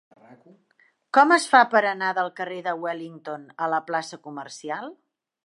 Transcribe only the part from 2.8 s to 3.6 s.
Wellington